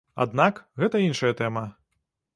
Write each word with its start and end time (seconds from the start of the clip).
Аднак, 0.23 0.61
гэта 0.83 1.03
іншая 1.07 1.33
тэма. 1.43 1.67